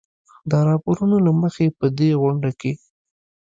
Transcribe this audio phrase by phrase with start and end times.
[0.49, 2.71] د راپورونو له مخې په دې غونډه کې